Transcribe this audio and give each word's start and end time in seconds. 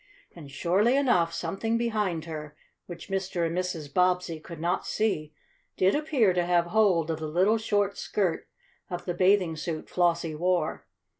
And, 0.35 0.49
surely 0.49 0.97
enough, 0.97 1.31
something 1.31 1.77
behind 1.77 2.25
her, 2.25 2.55
which 2.87 3.07
Mr. 3.07 3.45
and 3.45 3.55
Mrs. 3.55 3.93
Bobbsey 3.93 4.39
could 4.39 4.59
not 4.59 4.87
see, 4.87 5.31
did 5.77 5.93
appear 5.93 6.33
to 6.33 6.43
have 6.43 6.65
hold 6.65 7.11
of 7.11 7.19
the 7.19 7.27
little 7.27 7.59
short 7.59 7.99
skirt 7.99 8.47
of 8.89 9.05
the 9.05 9.13
bathing 9.13 9.55
suit 9.55 9.87
Flossie 9.91 10.33
wore. 10.33 10.87